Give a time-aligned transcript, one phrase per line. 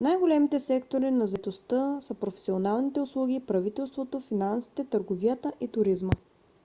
[0.03, 6.11] най- големите сектори на заетостта са професионалните услуги правителството финансите търговията и туризма